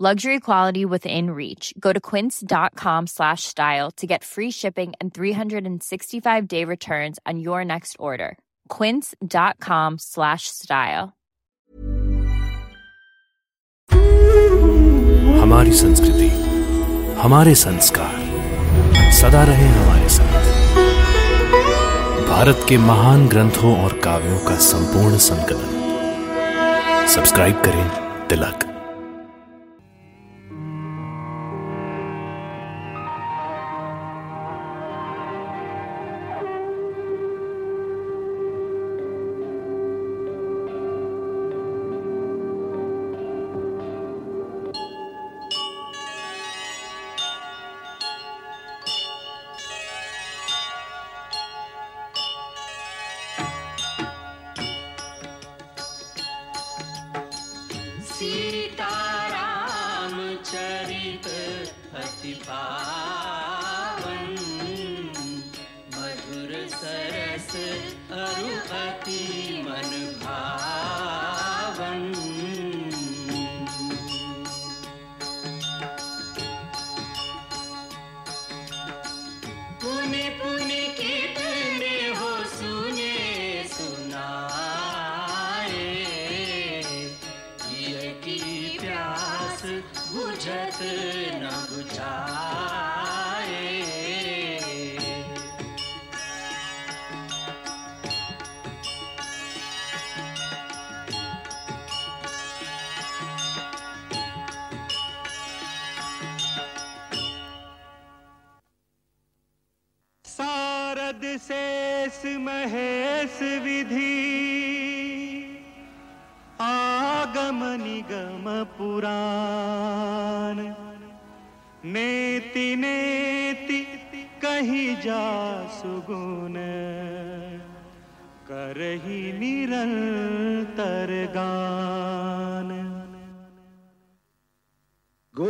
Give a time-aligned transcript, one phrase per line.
[0.00, 1.72] Luxury quality within reach.
[1.78, 7.64] Go to quince.com slash style to get free shipping and 365 day returns on your
[7.64, 8.36] next order.
[8.68, 11.12] Quince.com slash style.
[15.42, 16.28] हमारी संस्कृति
[17.22, 20.50] हमारे संस्कार सदा रहे हमारे साथ
[22.28, 25.80] भारत के महान ग्रंथों और काव्यों का संपूर्ण संकलन
[27.14, 28.65] सब्सक्राइब करें तिलक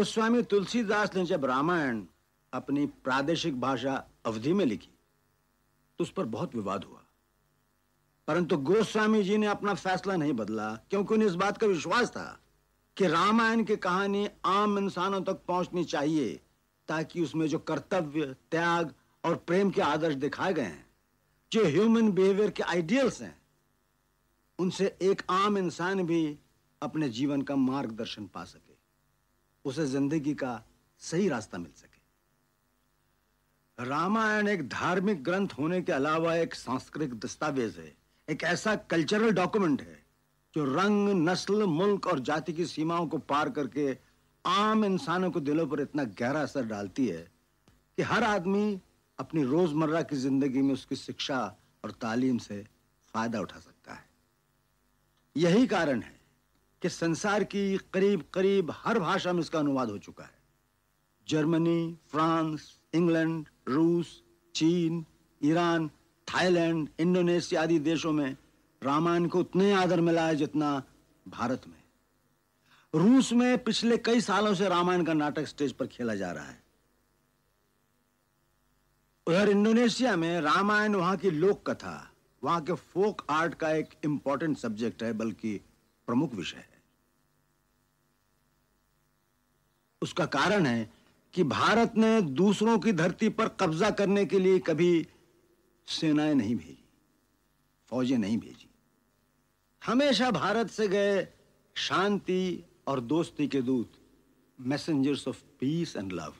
[0.07, 2.03] गोस्वामी तुलसीदास ने जब रामायण
[2.53, 3.93] अपनी प्रादेशिक भाषा
[4.25, 4.89] अवधि में लिखी
[5.99, 7.01] तो उस पर बहुत विवाद हुआ।
[8.27, 12.39] परंतु गोस्वामी जी ने अपना फैसला नहीं बदला, क्योंकि उन्हें इस बात का विश्वास था
[12.97, 16.39] कि रामायण की कहानी आम इंसानों तक पहुंचनी चाहिए,
[16.87, 18.93] ताकि उसमें जो कर्तव्य, त्याग
[19.23, 20.85] और प्रेम के आदर्श दिखाए गए हैं,
[21.51, 23.41] जो ह्यूमन बिहेवियर के आइडियल्स हैं,
[24.59, 26.37] उनसे एक आम इंसान भी
[26.81, 28.66] अपने जीवन का मार्गदर्शन पा सके।
[29.67, 30.63] उसे ज़िंदगी का
[31.01, 31.95] सही रास्ता मिल सके।
[33.77, 37.95] रामायण एक धार्मिक ग्रंथ होने के अलावा एक सांस्कृतिक दस्तावेज़ है।
[38.27, 40.05] एक ऐसा कल्चरल डॉक्यूमेंट है
[40.53, 43.97] जो रंग, नस्ल, मुल्क और जाति की सीमाओं को पार करके
[44.45, 47.27] आम इंसानों को दिलों पर इतना गहरा असर डालती है
[47.97, 48.79] कि हर आदमी
[49.19, 51.39] अपनी रोज़मर्रा की ज़िंदगी में उसकी शिक्षा
[51.83, 52.65] और तालीम से
[53.13, 54.05] फ़ायदा उठा सकता है।
[55.35, 56.16] यही कारण है
[56.81, 60.35] कि संसार की करीब करीब हर भाषा में इसका अनुवाद हो चुका है।
[61.27, 64.23] जर्मनी, फ्रांस, इंग्लैंड, रूस,
[64.55, 65.05] चीन,
[65.43, 65.89] ईरान,
[66.27, 68.37] थाईलैंड, इंडोनेशिया आदि देशों में
[68.83, 70.83] रामायण को उतने आदर मिला है जितना
[71.27, 71.83] भारत में।
[72.95, 76.63] रूस में पिछले कई सालों से रामायण का नाटक स्टेज पर खेला जा रहा है।
[79.27, 82.11] उधर इंडोनेशिया में रामायण वहाँ की लोक कथा,
[82.43, 85.61] वहाँ के फोक आर्ट का एक इंपॉर्टेंट सब्जेक्ट है, बल्कि
[86.07, 86.81] प्रमुख विषय है।
[90.01, 90.91] उसका कारण है
[91.33, 95.07] कि भारत ने दूसरों की धरती पर कब्जा करने के लिए कभी
[95.87, 96.83] सेनाएँ नहीं भेजी,
[97.87, 98.69] फौजें नहीं भेजी।
[99.81, 101.27] हमेशा भारत से गए
[101.75, 103.93] शांति और दोस्ती के दूत
[104.59, 106.33] messengers of peace and love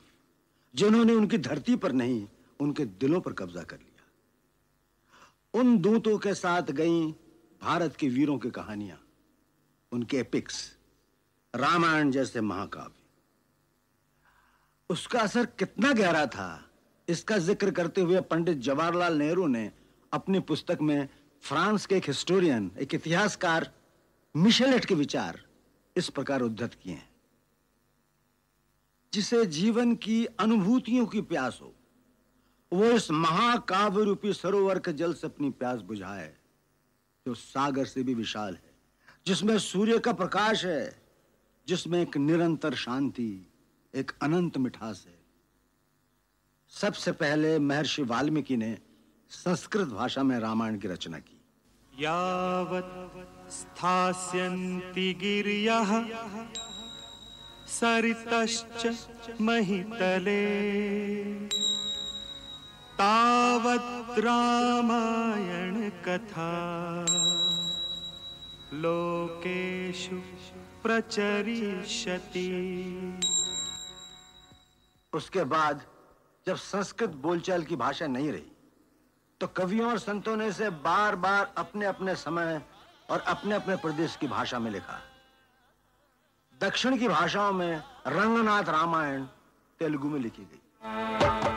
[0.75, 2.28] जिन्होंने उनकी धरती पर नहीं,
[2.60, 4.04] उनके दिलों पर कब्जा कर लिया।
[5.54, 7.12] उन दूतों के साथ गई
[7.62, 9.06] भारत के वीरों की कहानियाँ।
[9.98, 10.56] उनके एपिक्स
[11.54, 12.94] रामायण जैसे महाकाव्य।
[14.90, 16.70] उसका असर कितना गहरा था,
[17.08, 19.72] इसका ज़िक्र करते हुए पंडित जवाहरलाल नेहरू ने
[20.12, 21.08] अपनी पुस्तक में
[21.44, 23.72] फ्रांस के एक हिस्टोरियन एक इतिहासकार,
[24.36, 25.40] मिशेलेट के विचार
[25.96, 27.10] इस प्रकार उद्धत किए हैं।
[29.14, 31.74] जिसे जीवन की अनुभूतियों की प्यास हो,
[32.72, 36.34] वो इस महाकाव्य रूपी सरोवर के जल से अपनी प्यास बुझाए,
[37.26, 38.67] जो सागर से भी विशाल है।
[39.27, 41.01] जिसमें सूर्य का प्रकाश है,
[41.68, 43.51] जिसमें एक निरंतर शांति,
[43.95, 45.19] एक अनंत मिठास है।
[46.69, 48.77] सबसे पहले महर्षि वाल्मीकि ने
[49.29, 51.41] संस्कृत भाषा में रामायण की रचना की।
[52.00, 56.06] यावत् स्थास्यन्ति गिर्यः,
[57.68, 58.95] सरितश्च
[59.41, 60.45] महितले।
[62.95, 65.89] तावत् रामायण
[68.77, 70.15] लोकेषु
[70.83, 72.47] प्रचरिष्यति।
[75.13, 75.81] उसके बाद
[76.47, 78.51] जब संस्कृत बोलचाल की भाषा नहीं रही
[79.41, 82.62] तो कवियों और संतों ने इसे बार बार अपने अपने समय
[83.09, 85.00] और अपने अपने प्रदेश की भाषा में लिखा।
[86.62, 89.24] दक्षिण की भाषाओं में रंगनाथ रामायण
[89.79, 91.56] तेलुगु में लिखी गई।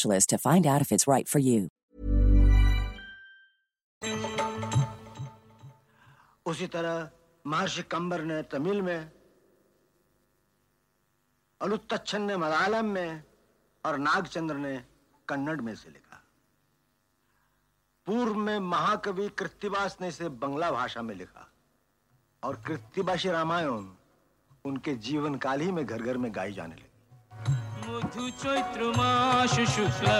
[0.03, 1.69] to find out if it's right for you.
[6.45, 7.09] उसी तरह
[7.45, 9.11] महर्षि कंबर ने तमिल में,
[11.61, 13.23] अलुत्तच्छन ने मलयालम में
[13.85, 14.83] और नागचंद्र ने
[15.27, 16.21] कन्नड़ में से लिखा
[18.05, 21.47] पूर्व में महाकवि कृत्तिवास ने इसे बंगला भाषा में लिखा
[22.43, 23.85] और कृत्तिबासी रामायण
[24.65, 26.90] उनके जीवन काल ही में घर घर में गाई जाने लगी
[27.91, 30.19] মধু চৈত্র মাস, শুক্লা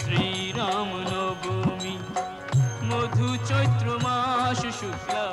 [0.00, 1.96] শ্রীরাম নবমী।
[2.88, 5.24] মধু চৈত্র মাস, শুক্লা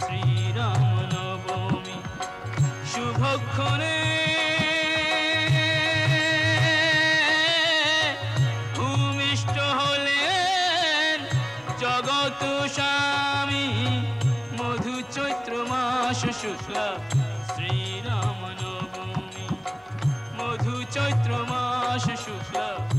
[0.00, 0.82] শ্রীরাম
[1.14, 1.98] নবমী।
[2.90, 3.98] শুভক্ষণে
[8.76, 11.18] ভূমিষ্ঠ হলেন
[11.82, 12.42] জগত
[12.76, 13.66] স্বামী।
[14.58, 16.86] মধু চৈত্র মাস, শুক্লা
[21.28, 22.97] Pedro Mancha,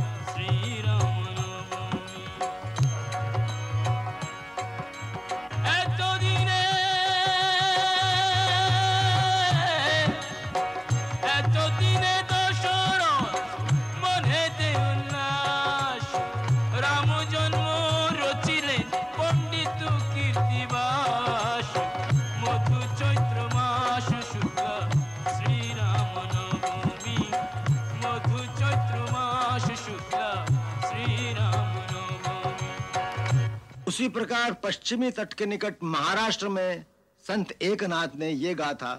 [34.00, 36.86] उसी प्रकार पश्चिमी तट के निकट महाराष्ट्र में
[37.26, 38.92] संत एकनाथ ने ये गाथा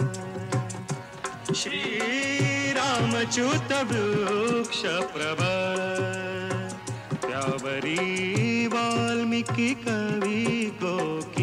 [1.54, 4.82] श्रीरामच्युत वृक्ष
[5.16, 5.82] प्रबल।
[7.28, 10.46] त्यावरी वाल्मीकि कवि
[10.82, 11.43] त्यावरी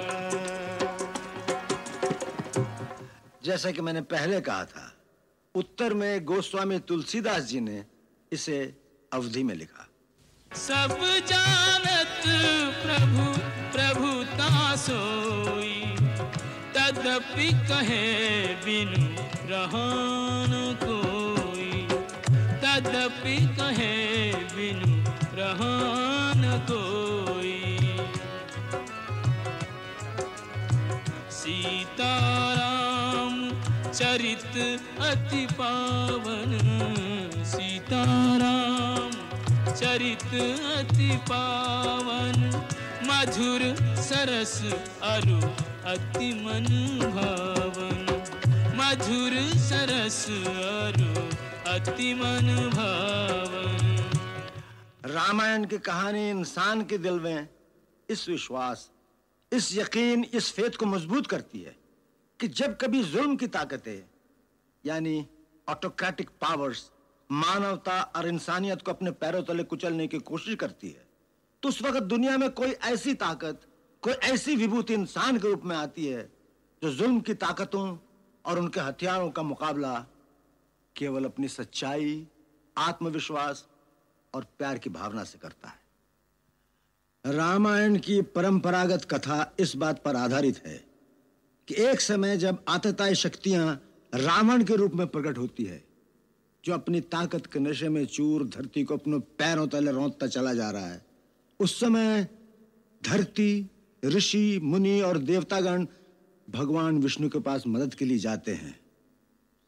[3.51, 4.83] जैसा कि मैंने पहले कहा था,
[5.55, 7.83] उत्तर में गोस्वामी तुलसीदास जी ने
[8.31, 8.57] इसे
[9.13, 9.87] अवधि में लिखा।
[10.55, 10.93] सब
[11.27, 12.23] जानत
[12.83, 13.25] प्रभु
[13.75, 14.11] प्रभु
[14.77, 15.75] सोई
[16.75, 18.03] तदपि कहे
[18.65, 19.05] बिनु
[19.51, 20.53] रहन
[20.83, 21.87] कोई।
[22.63, 23.95] तदपि कहे
[24.55, 24.93] बिनु
[25.35, 27.57] रहन कोई।
[31.31, 32.80] सीताराम
[33.93, 34.57] चरित
[35.01, 36.51] अति पावन
[37.45, 39.11] सीताराम।
[39.73, 40.33] चरित
[40.77, 42.37] अति पावन
[43.03, 43.61] मधुर
[44.01, 44.61] सरस
[45.03, 45.39] अरु
[45.91, 46.65] अति मन
[47.15, 47.99] भावन।
[48.75, 51.11] मधुर सरस अरु
[51.71, 53.83] अति मन भावन।
[55.05, 57.47] रामायण की कहानी इंसान के दिल में
[58.09, 58.89] इस विश्वास,
[59.51, 61.80] इस यकीन, इस फेत को मज़बूत करती है।
[62.41, 64.03] कि जब कभी जुल्म की ताकतें,
[64.85, 65.27] यानी
[65.67, 66.91] ऑटोक्रेटिक पावर्स
[67.29, 71.05] मानवता और इंसानियत को अपने पैरों तले कुचलने की कोशिश करती है
[71.63, 73.61] तो उस वक्त दुनिया में कोई ऐसी ताकत,
[74.03, 76.21] कोई ऐसी विभूति इंसान के रूप में आती है,
[76.81, 77.97] जो जुल्म की ताकतों
[78.45, 79.93] और उनके हथियारों का मुकाबला
[80.95, 82.27] केवल अपनी सच्चाई,
[82.77, 83.67] आत्मविश्वास
[84.33, 90.65] और प्यार की भावना से करता है। रामायण की परंपरागत कथा इस बात पर आधारित
[90.65, 90.90] है
[91.71, 93.65] कि एक समय जब आतताई शक्तियाँ
[94.15, 95.83] रावण के रूप में प्रकट होती है,
[96.65, 100.69] जो अपनी ताकत के नशे में चूर धरती को अपने पैरों तले रौंदता चला जा
[100.71, 101.05] रहा है,
[101.59, 102.27] उस समय
[103.03, 103.69] धरती,
[104.05, 105.85] ऋषि, मुनि और देवतागण
[106.49, 108.79] भगवान विष्णु के पास मदद के लिए जाते हैं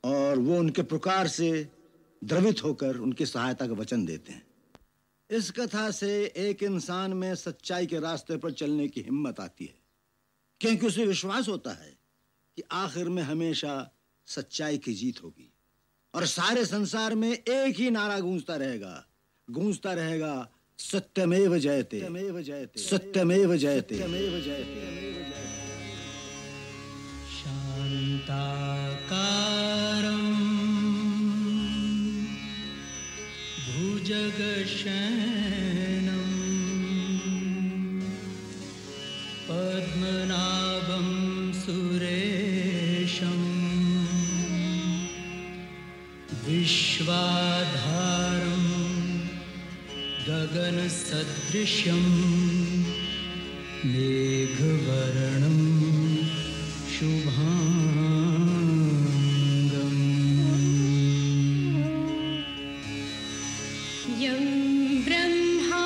[0.04, 1.70] और वो उनके प्रकार से
[2.24, 4.46] द्रवित होकर उनकी सहायता का वचन देते हैं।
[5.30, 9.83] इस कथा से एक इंसान में सच्चाई के रास्ते पर चलने की हिम्मत आती है।
[10.64, 11.98] क्योंकि उसे विश्वास होता है
[12.56, 13.92] कि आखिर में हमेशा
[14.26, 15.54] सच्चाई की जीत होगी।
[16.14, 19.06] और सारे संसार में एक ही नारा गूंजता रहेगा।
[19.50, 25.24] गूंजता रहेगा सत्यमेव जयते। सत्यमेव जयते। सत्यमेव जयते। सत्यमेव जयते।
[27.36, 28.64] शान्ताकारम्।
[33.74, 35.13] भुजगशयनम्
[50.54, 52.02] गगनसदृशं
[53.92, 55.58] मेघवर्णं
[56.94, 58.04] शुभाङ्गम्।
[64.24, 64.44] यं
[65.06, 65.86] ब्रह्मा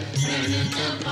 [0.00, 1.07] Thank you.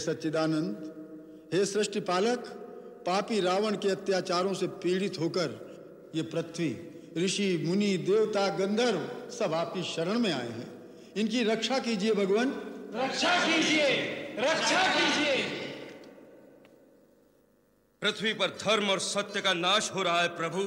[0.00, 2.38] सच्चिदानंद, हे सृष्टि पालक,
[3.06, 5.48] पापी रावण के अत्याचारों से पीड़ित होकर
[6.14, 6.70] ये पृथ्वी,
[7.16, 10.68] ऋषि, मुनि, देवता, गंधर्व सब आपकी शरण में आए हैं।
[11.16, 12.52] इनकी रक्षा कीजिए भगवान।
[12.94, 13.88] रक्षा कीजिए
[14.38, 15.36] रक्षा कीजिए।
[18.02, 20.62] पृथ्वी पर धर्म और सत्य का नाश हो रहा है प्रभु।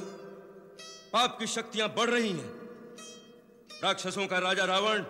[1.13, 2.51] पाप की शक्तियाँ बढ़ रही हैं।
[3.83, 5.03] राक्षसों का राजा रावण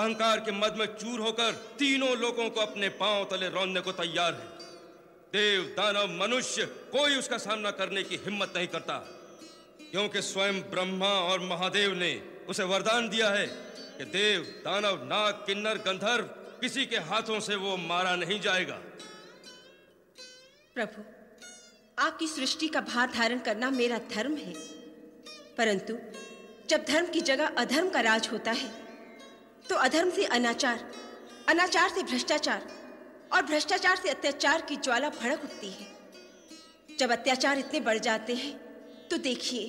[0.00, 4.34] अहंकार के मद में चूर होकर तीनों लोगों को अपने पाँव तले रौंदने को तैयार
[4.34, 4.68] है।
[5.32, 8.98] देव, दानव, मनुष्य, कोई उसका सामना करने की हिम्मत नहीं करता।
[9.90, 13.46] क्योंकि स्वयं ब्रह्मा और महादेव ने उसे वरदान दिया है
[13.98, 16.24] कि देव, दानव, नाग, किन्नर, गंधर्व,
[16.60, 18.80] किसी के हाथों से वो मारा नहीं जाएगा।
[20.74, 21.02] प्रभु,
[21.98, 24.52] आपकी सृष्टि का भार धारण करना मेरा धर्म है।
[25.56, 25.96] परंतु
[26.68, 28.89] जब धर्म की जगह अधर्म का राज होता है
[29.70, 30.80] तो अधर्म से अनाचार
[31.48, 32.62] अनाचार से भ्रष्टाचार
[33.32, 38.52] और भ्रष्टाचार से अत्याचार की ज्वाला भड़क उठती है। जब अत्याचार इतने बढ़ जाते हैं
[39.08, 39.66] तो देखिए,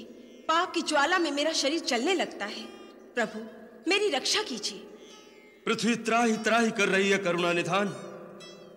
[0.47, 2.63] पाप की ज्वाला में मेरा शरीर जलने लगता है।
[3.15, 3.39] प्रभु,
[3.89, 4.79] मेरी रक्षा कीजिए।
[5.65, 7.87] पृथ्वी त्राही त्राही कर रही है करुणा निधान।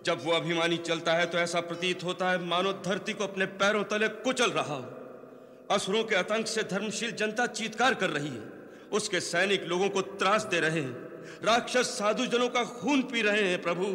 [0.05, 3.83] जब वो अभिमानी चलता है तो ऐसा प्रतीत होता है, मानो धरती को अपने पैरों
[3.83, 8.53] तले कुचल रहा हो। असुरों के आतंक से धर्मशील जनता चीत्कार कर रही है।
[8.91, 11.04] उसके सैनिक लोगों को त्रास दे रहे हैं।
[11.43, 13.85] राक्षस साधु जनों का खून पी रहे हैं, प्रभु।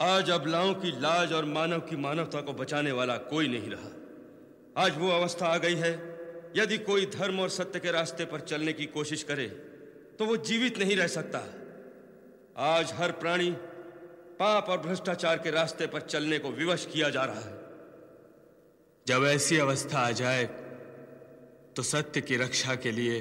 [0.00, 3.90] आज अबलाओं की लाज और मानव की मानवता को बचाने वाला कोई नहीं रहा।
[4.76, 5.92] आज वो अवस्था आ गई है,
[6.56, 9.46] यदि कोई धर्म और सत्य के रास्ते पर चलने की कोशिश करे
[10.18, 11.42] तो वो जीवित नहीं रह सकता।
[12.58, 13.50] आज हर प्राणी
[14.40, 17.58] पाप और भ्रष्टाचार के रास्ते पर चलने को विवश किया जा रहा है।
[19.06, 20.44] जब ऐसी अवस्था आ जाए
[21.76, 23.20] तो सत्य की रक्षा के लिए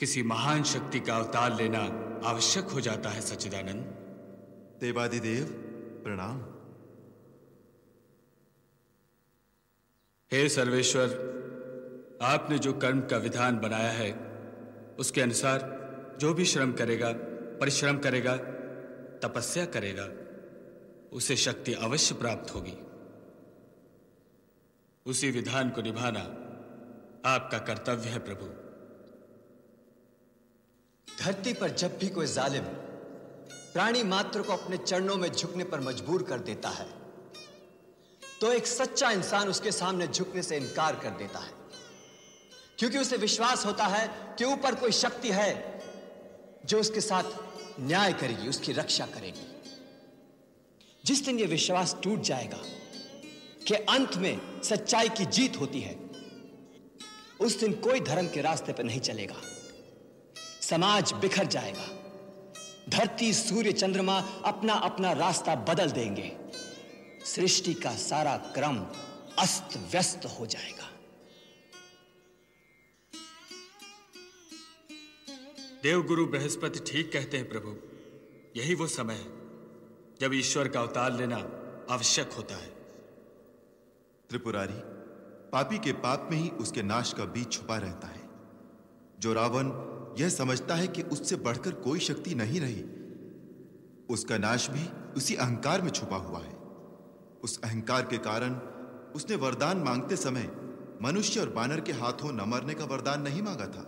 [0.00, 1.78] किसी महान शक्ति का अवतार लेना
[2.24, 3.84] आवश्यक हो जाता है सच्चिदानंद।
[4.80, 5.44] देवादिदेव
[6.04, 6.38] प्रणाम।
[10.32, 11.16] हे सर्वेश्वर
[12.22, 14.12] आपने जो कर्म का विधान बनाया है
[14.98, 15.66] उसके अनुसार
[16.20, 17.12] जो भी श्रम करेगा
[17.60, 18.36] परिश्रम करेगा
[19.22, 20.08] तपस्या करेगा
[21.16, 22.76] उसे शक्ति अवश्य प्राप्त होगी।
[25.06, 26.20] उसी विधान को निभाना
[27.30, 28.57] आपका कर्तव्य है प्रभु।
[31.20, 32.64] धरती पर जब भी कोई जालिम
[33.72, 36.86] प्राणी मात्र को अपने चरणों में झुकने पर मजबूर कर देता है
[38.40, 41.52] तो एक सच्चा इंसान उसके सामने झुकने से इनकार कर देता है।
[42.78, 45.82] क्योंकि उसे विश्वास होता है कि ऊपर कोई शक्ति है
[46.66, 47.24] जो उसके साथ
[47.80, 49.46] न्याय करेगी, उसकी रक्षा करेगी।
[51.04, 52.62] जिस दिन यह विश्वास टूट जाएगा
[53.66, 55.96] कि अंत में सच्चाई की जीत होती है,
[57.40, 59.36] उस दिन कोई धर्म के रास्ते पर नहीं चलेगा।
[60.70, 61.86] समाज बिखर जाएगा।
[62.88, 66.36] धरती सूर्य चंद्रमा अपना अपना रास्ता बदल देंगे।
[67.24, 68.76] सृष्टि का सारा क्रम
[69.38, 70.88] अस्त व्यस्त हो जाएगा।
[75.82, 77.76] देवगुरु बृहस्पति ठीक कहते हैं प्रभु।
[78.56, 79.36] यही वो समय है
[80.20, 81.36] जब ईश्वर का अवतार लेना
[81.90, 82.70] आवश्यक होता है।
[84.28, 84.80] त्रिपुरारी
[85.52, 88.26] पापी के पाप में ही उसके नाश का बीज छुपा रहता है।
[89.18, 89.70] जो रावण
[90.18, 92.84] यह समझता है कि उससे बढ़कर कोई शक्ति नहीं रही।
[94.10, 96.54] उसका नाश भी उसी अहंकार में छुपा हुआ है।
[97.42, 98.54] उस अहंकार के कारण
[99.14, 100.50] उसने वरदान मांगते समय
[101.02, 103.84] मनुष्य और बानर के हाथों न मरने का वरदान नहीं मांगा था।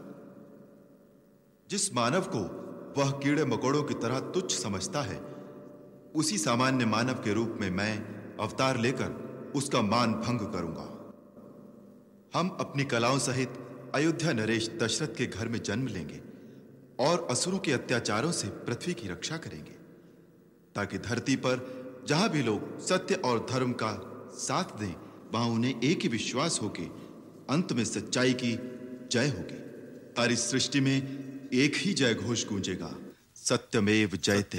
[1.70, 2.60] जिस मानव को
[3.00, 5.18] वह कीड़े मकोड़ों की तरह तुच्छ समझता है,
[6.14, 7.98] उसी सामान्य मानव के रूप में मैं
[8.36, 9.10] अवतार लेकर
[9.56, 11.12] उसका मान भंग करूँगा।
[12.38, 16.20] हम अपनी कलाओं सहित अयोध्या नरेश दशरथ के घर में जन्म लेंगे
[17.04, 19.72] और असुरों के अत्याचारों से पृथ्वी की रक्षा करेंगे,
[20.74, 23.92] ताकि धरती पर जहाँ भी लोग सत्य और धर्म का
[24.34, 24.94] साथ दें,
[25.32, 26.84] वहाँ उन्हें एक ही विश्वास होके
[27.50, 28.52] अंत में सच्चाई की
[29.12, 29.58] जय होगी।
[30.16, 32.94] तारी सृष्टि में एक ही जय घोष गूंजेगा।
[33.48, 34.58] सत्यमेव जयते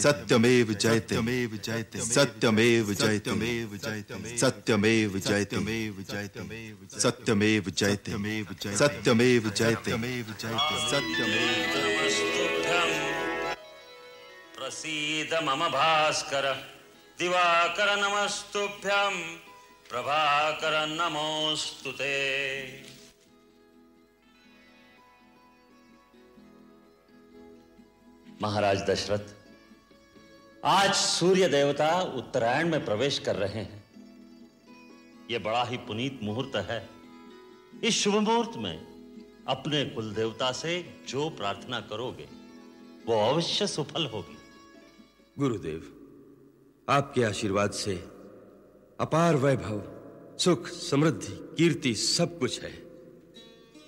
[0.00, 5.58] सत्यमेव जयते सत्यमेव जयते सत्यमेव जयते सत्यमेव जयते
[6.98, 9.92] सत्यमेव जयते सत्यमेव जयते
[14.56, 16.52] प्रसीद मम भास्कर
[17.18, 19.14] दिवाकर नमस्तुभ्यं
[19.90, 22.14] प्रभाकर नमोऽस्तु ते
[28.42, 29.18] महाराज दशरथ,
[30.64, 33.84] आज सूर्य देवता उत्तरायण में प्रवेश कर रहे हैं।
[35.30, 36.88] यह बड़ा ही पुनीत मुहूर्त है।
[37.84, 38.76] इस शुभ मुहूर्त में
[39.48, 42.28] अपने कुल देवता से जो प्रार्थना करोगे,
[43.06, 44.38] वो अवश्य सफल होगी।
[45.38, 46.10] गुरुदेव,
[46.88, 47.94] आपके आशीर्वाद से
[49.00, 49.82] अपार वैभव,
[50.38, 52.72] सुख, समृद्धि, कीर्ति सब कुछ है।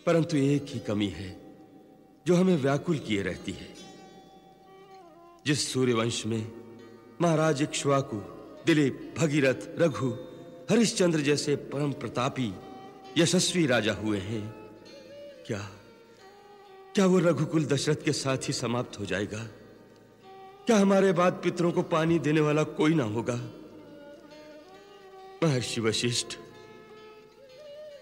[0.07, 1.59] परंतु एक ही कमी है,
[2.27, 3.90] जो हमें व्याकुल किए रहती है।
[5.47, 6.53] जिस सूर्यवंश में
[7.23, 8.17] महाराज इक्ष्वाकु,
[8.67, 10.11] दिलीप, भगीरथ, रघु,
[10.71, 12.53] हरिश्चंद्र जैसे परम प्रतापी,
[13.19, 14.55] यशस्वी राजा हुए हैं,
[15.47, 15.71] क्या
[16.95, 19.39] क्या वो रघुकुल दशरथ के साथ ही समाप्त हो जाएगा?
[20.67, 23.35] क्या हमारे बाद पितरों को पानी देने वाला कोई ना होगा?
[25.43, 26.37] महर्षि वशिष्ठ,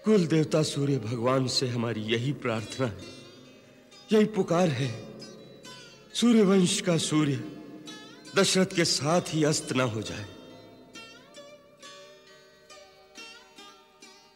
[0.05, 2.97] कुल देवता सूर्य भगवान से हमारी यही प्रार्थना है,
[4.13, 5.08] यही पुकार है।
[6.19, 7.35] सूर्यवंश का सूर्य
[8.35, 10.25] दशरथ के साथ ही अस्त ना हो जाए।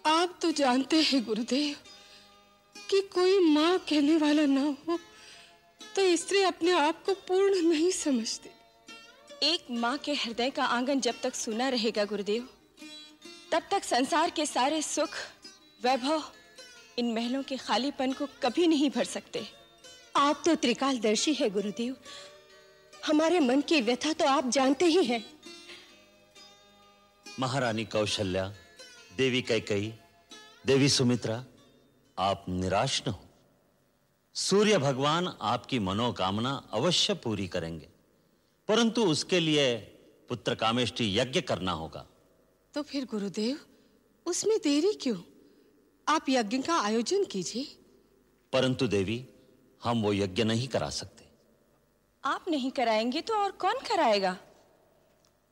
[0.05, 1.75] आप तो जानते हैं गुरुदेव
[2.75, 4.97] कि कोई माँ कहने वाला ना हो
[5.95, 8.49] तो स्त्री अपने आप को पूर्ण नहीं समझती।
[9.47, 12.47] एक माँ के हृदय का आँगन जब तक सुना रहेगा गुरुदेव
[13.51, 15.17] तब तक संसार के सारे सुख
[15.83, 16.23] वैभव
[16.99, 19.43] इन महलों के खालीपन को कभी नहीं भर सकते।
[20.15, 21.95] आप तो त्रिकालदर्शी है गुरुदेव।
[23.05, 25.41] हमारे मन की व्यथा तो आप जानते ही हैं।
[27.39, 28.55] महारानी कौशल्या
[29.17, 29.93] देवी कैकई
[30.65, 31.45] देवी सुमित्रा
[32.19, 33.25] आप निराश न हो।
[34.33, 37.89] सूर्य भगवान आपकी मनोकामना अवश्य पूरी करेंगे।
[38.67, 39.75] परंतु उसके लिए
[40.29, 42.07] पुत्र कामेष्टि यज्ञ करना होगा।
[42.73, 43.59] तो फिर गुरुदेव
[44.25, 45.17] उसमें देरी क्यों?
[46.07, 47.77] आप यज्ञ का आयोजन कीजिए।
[48.53, 49.27] परंतु देवी
[49.83, 51.23] हम वो यज्ञ नहीं करा सकते।
[52.23, 54.37] आप नहीं कराएँगे तो और कौन कराएगा?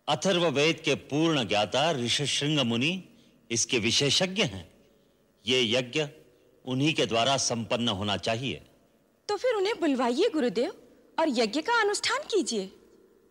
[0.08, 3.04] अथर्व वेद के पूर्ण ज्ञाता ऋषशृंग मुनि
[3.52, 4.67] इसके विशेषज्ञ हैं।
[5.46, 6.06] ये यज्ञ
[6.65, 8.62] उन्हीं के द्वारा संपन्न होना चाहिए।
[9.30, 10.74] तो फिर उन्हें बुलवाइए गुरुदेव
[11.17, 12.72] और यज्ञ का अनुष्ठान कीजिए।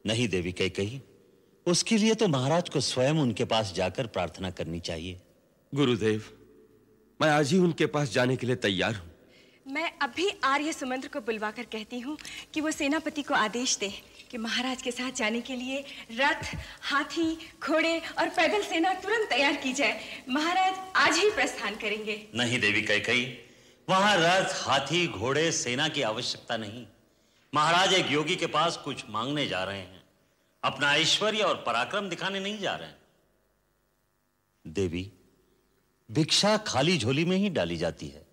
[0.06, 1.00] नहीं देवी कही कही
[1.66, 5.20] उसके लिए तो महाराज को स्वयं उनके पास जाकर प्रार्थना करनी चाहिए।
[5.72, 6.24] गुरुदेव
[7.20, 9.09] मैं आज ही उनके पास जाने के लिए तैयार हूँ।
[9.70, 12.16] मैं अभी आर्य सुमंत्र को बुलवाकर कहती हूँ
[12.54, 13.88] कि वो सेनापति को आदेश दे
[14.30, 16.44] कि महाराज के साथ जाने के लिए रथ,
[16.82, 22.60] हाथी, घोड़े और पैदल सेना तुरंत तैयार की जाए। महाराज आज ही प्रस्थान करेंगे। नहीं,
[22.60, 23.26] देवी कही कही
[23.88, 26.86] वहाँ रथ, हाथी, घोड़े, सेना की आवश्यकता नहीं।
[27.54, 30.02] महाराज एक योगी के पास कुछ मांगने जा रहे हैं।
[30.62, 32.98] अपना ऐश्वर्य और पराक्रम दिखाने नहीं जा रहे हैं।
[34.64, 35.10] देवी,
[36.10, 38.29] भिक्षा खाली झोली में ही डाली जाती है।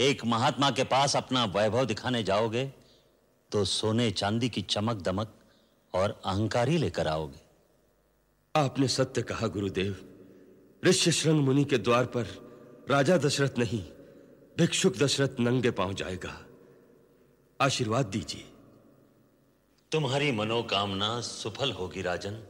[0.00, 2.72] एक महात्मा के पास अपना वैभव दिखाने जाओगे
[3.52, 5.34] तो सोने चांदी की चमक दमक
[5.94, 7.40] और अहंकारी लेकर आओगे।
[8.56, 9.96] आपने सत्य कहा गुरुदेव।
[10.84, 12.26] ऋष्य श्रृंग मुनि के द्वार पर
[12.90, 13.82] राजा दशरथ नहीं
[14.58, 16.46] भिक्षुक दशरथ नंगे पाँव जाएगा।
[17.60, 18.48] आशीर्वाद दीजिए।
[19.92, 22.42] तुम्हारी मनोकामना सफल होगी राजन।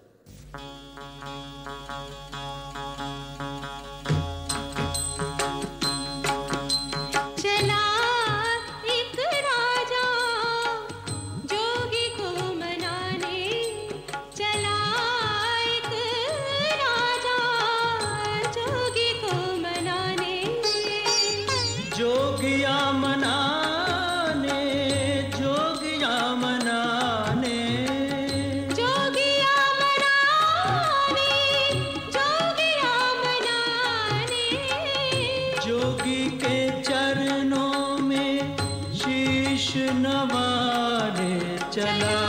[41.72, 42.20] चला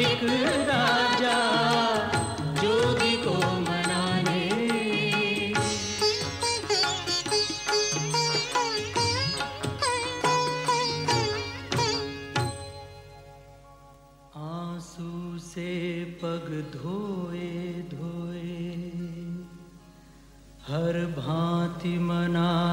[0.00, 0.20] एक
[0.68, 1.38] राजा
[2.60, 4.44] जोगी को मनाने।
[14.36, 15.70] आँसू से
[16.22, 17.50] पग धोए
[17.94, 18.54] धोए।
[20.68, 22.65] हर भांति मनावे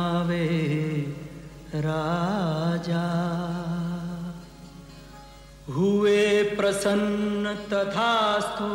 [6.84, 8.68] प्रसन्न तथास्तु।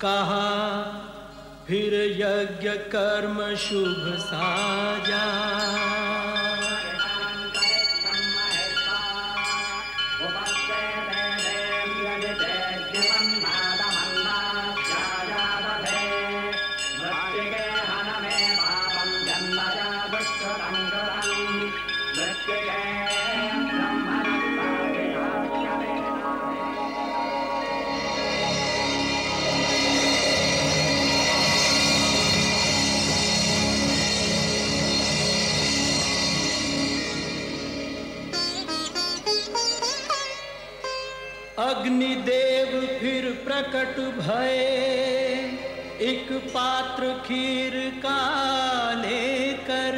[0.00, 0.46] कहा
[1.68, 5.26] फिर यज्ञ कर्म शुभ साजा।
[41.76, 44.60] अग्निदेव फिर प्रकट भय।
[46.02, 48.20] एक पात्र खीर का
[48.94, 49.96] लेकर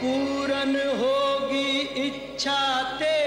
[0.00, 1.70] पूरन होगी
[2.06, 2.60] इच्छा
[2.98, 3.17] तेरी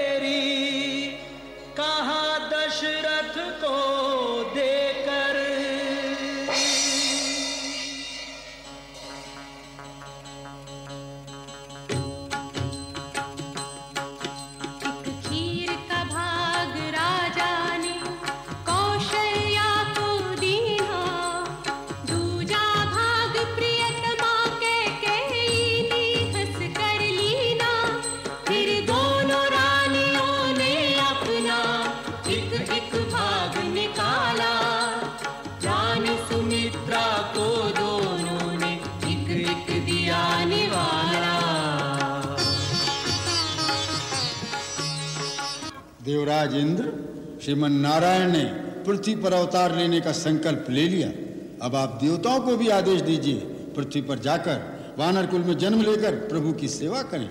[46.50, 46.92] इंद्र
[47.44, 48.44] श्रीमन नारायण ने
[48.86, 51.08] पृथ्वी पर अवतार लेने का संकल्प ले लिया।
[51.66, 53.36] अब आप देवताओं को भी आदेश दीजिए,
[53.76, 57.30] पृथ्वी पर जाकर वानर कुल में जन्म लेकर प्रभु की सेवा करें।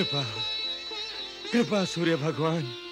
[0.00, 0.22] कृपा
[1.52, 2.89] कृपा सूर्य भगवान।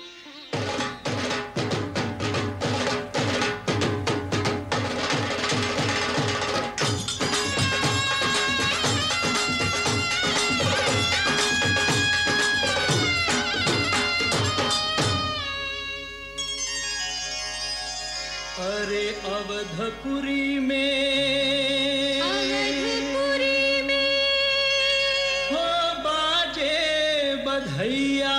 [27.78, 28.36] बधैया।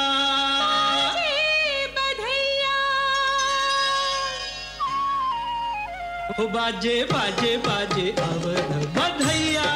[6.39, 9.69] हो बाजे बाजे बाजे अवध बधैया।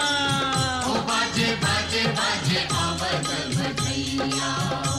[0.84, 4.93] ओ बाजे बाजे बाजे अवध बधैया।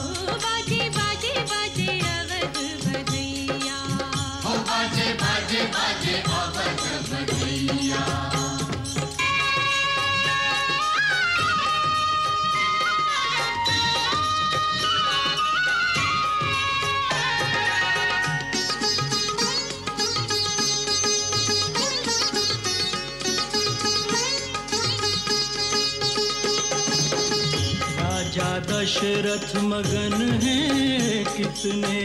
[28.85, 31.97] दशरथ मगन है कितने?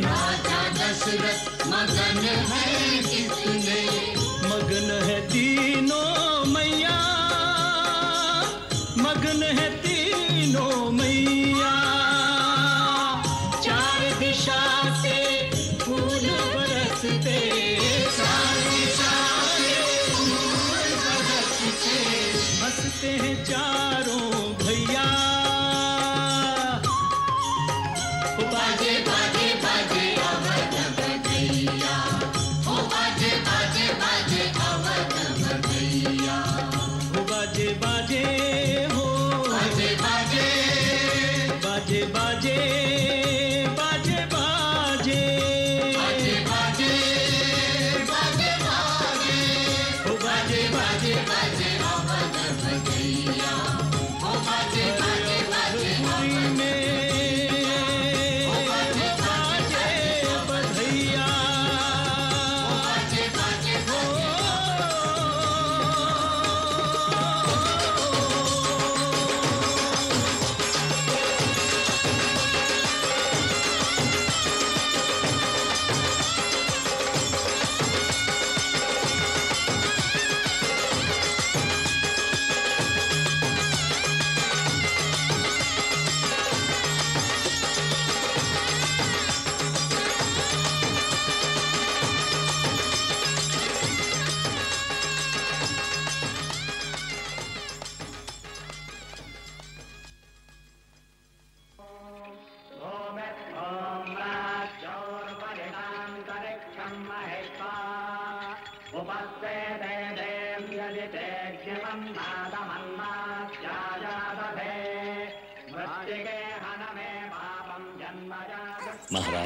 [0.00, 3.41] राजा दशरथ मगन है कितने?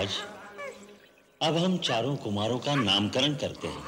[0.06, 3.84] महाराज, अब हम चारों कुमारों का नामकरण करते हैं।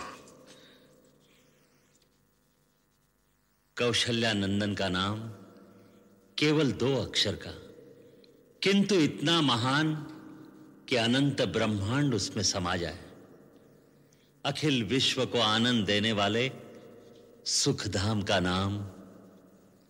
[3.76, 5.20] कौशल्या नंदन का नाम
[6.38, 7.52] केवल दो अक्षर का,
[8.62, 9.94] किंतु इतना महान
[10.88, 12.98] कि अनंत ब्रह्मांड उसमें समा जाए।
[14.44, 16.50] अखिल विश्व को आनंद देने वाले
[17.46, 18.78] सुखधाम का नाम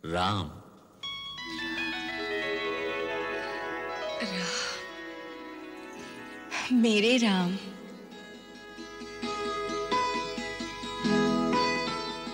[0.05, 0.51] राम।
[6.73, 7.53] मेरे राम।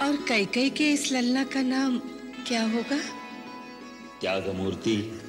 [0.03, 1.99] और कई कई के इस लल्ला का नाम
[2.47, 2.99] क्या होगा?
[4.20, 5.20] त्याग मूर्ति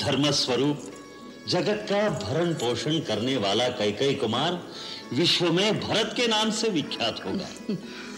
[0.00, 0.92] धर्म स्वरूप
[1.48, 4.68] जगत का भरण पोषण करने वाला कैकई कुमार
[5.12, 7.48] विश्व में भरत के नाम से विख्यात होगा।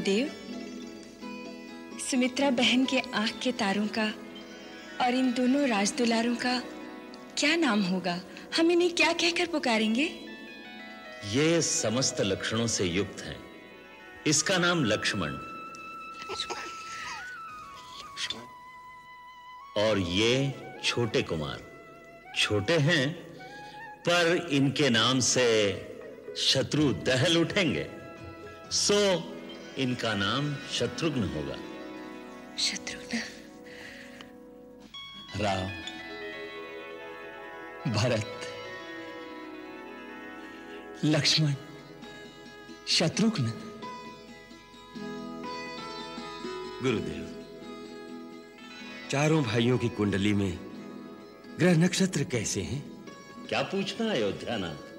[0.00, 0.28] गुरुदेव,
[2.10, 4.14] सुमित्रा बहन के आँख के तारों का
[5.00, 6.62] और इन दोनों राजदुलारों का
[7.38, 8.20] क्या नाम होगा?
[8.56, 10.04] हम इन्हें क्या कहकर पुकारेंगे?
[11.30, 13.36] ये समस्त लक्षणों से युक्त है।
[14.26, 15.30] इसका नाम लक्ष्मण।
[19.76, 21.60] और ये छोटे कुमार।
[22.38, 23.12] छोटे हैं,
[24.08, 25.48] पर इनके नाम से
[26.36, 27.86] शत्रु दहल उठेंगे।
[28.70, 29.29] सो
[29.80, 31.56] इनका नाम शत्रुघ्न होगा।
[32.58, 33.18] शत्रुघ्न?
[35.40, 35.68] राम
[37.92, 38.40] भरत
[41.04, 41.54] लक्ष्मण
[42.88, 43.46] शत्रुघ्न।
[46.82, 47.26] गुरुदेव
[49.10, 50.52] चारों भाइयों की कुंडली में
[51.58, 52.82] ग्रह नक्षत्र कैसे हैं?
[53.48, 54.89] क्या पूछना अयोध्यानाथ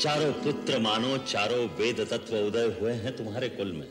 [0.00, 3.88] चारों पुत्र मानो, चारों वेद तत्व उदय हुए हैं तुम्हारे कुल में।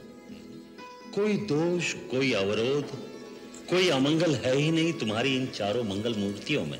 [1.15, 2.85] कोई दोष, कोई अवरोध,
[3.69, 6.79] कोई अमंगल है ही नहीं तुम्हारी इन चारों मंगल मूर्तियों में।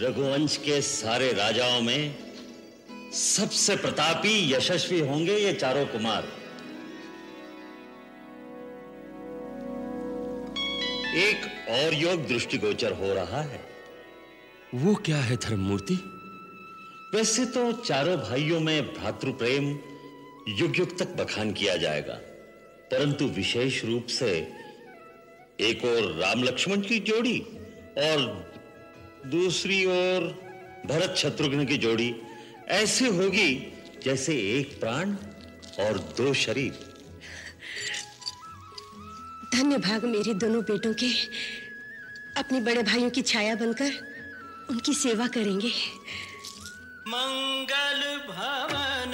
[0.00, 2.16] रघुवंश के सारे राजाओं में
[3.12, 6.28] सबसे प्रतापी, यशस्वी होंगे ये चारों कुमार।
[11.16, 13.60] एक और योग दृष्टिगोचर हो रहा है।
[14.74, 15.98] वो क्या है धर्म मूर्ति
[17.14, 19.68] वैसे तो चारों भाइयों में भ्रातृ प्रेम
[20.58, 22.14] युग युग तक बखान किया जाएगा,
[22.90, 24.30] परंतु विशेष रूप से
[25.60, 27.38] एक और राम लक्ष्मण की जोड़ी
[28.00, 28.18] और
[29.26, 30.26] दूसरी ओर
[30.86, 32.14] भरत शत्रुघ्न की जोड़ी,
[32.68, 33.54] ऐसे होगी
[34.04, 35.14] जैसे एक प्राण
[35.80, 36.72] और दो शरीर।
[39.54, 41.10] धन्य भाग मेरे दोनों बेटों के।
[42.36, 43.92] अपने बड़े भाइयों की छाया बनकर
[44.70, 45.72] उनकी सेवा करेंगे।
[47.10, 49.12] मङ्गल भवन